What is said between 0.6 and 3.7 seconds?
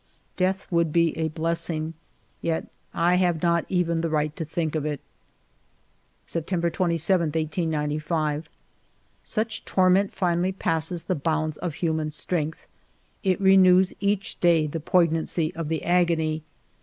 would be a blessing, yet I have not